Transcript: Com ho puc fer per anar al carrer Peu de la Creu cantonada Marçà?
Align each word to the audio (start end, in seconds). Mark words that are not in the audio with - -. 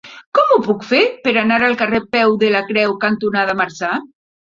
Com 0.37 0.51
ho 0.53 0.55
puc 0.67 0.85
fer 0.91 1.01
per 1.27 1.33
anar 1.41 1.59
al 1.67 1.77
carrer 1.81 1.99
Peu 2.15 2.33
de 2.45 2.49
la 2.55 2.63
Creu 2.71 2.95
cantonada 3.05 3.57
Marçà? 3.61 3.93